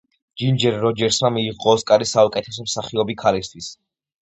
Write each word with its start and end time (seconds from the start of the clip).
ჯინჯერ 0.43 0.77
როჯერსმა 0.85 1.31
მიიღო 1.37 1.75
ოსკარი 1.75 2.11
საუკეთესო 2.15 2.69
მსახიობი 2.71 3.23
ქალისთვის. 3.25 3.75